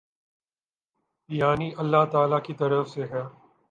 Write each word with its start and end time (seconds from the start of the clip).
یعنی 1.29 1.71
اﷲ 1.77 2.05
تعالی 2.11 2.35
کی 2.43 2.53
طرف 2.53 2.89
سے 2.89 3.03
ہے۔ 3.03 3.23